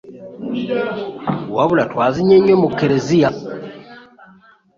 Wabula 1.55 1.83
twazinye 1.91 2.35
nnyo 2.39 2.55
mu 2.61 2.69
kereziya. 2.77 3.29